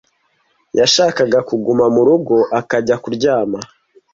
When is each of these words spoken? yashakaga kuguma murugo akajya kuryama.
yashakaga 0.79 1.39
kuguma 1.49 1.85
murugo 1.95 2.35
akajya 2.59 2.95
kuryama. 3.03 3.59